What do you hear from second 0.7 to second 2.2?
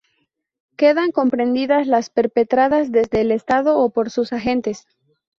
Quedan comprendidas las